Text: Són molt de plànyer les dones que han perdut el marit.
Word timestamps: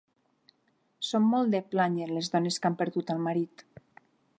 Són 1.09 1.29
molt 1.35 1.53
de 1.57 1.61
plànyer 1.75 2.09
les 2.15 2.33
dones 2.37 2.61
que 2.63 2.71
han 2.71 2.83
perdut 2.85 3.17
el 3.17 3.25
marit. 3.29 3.69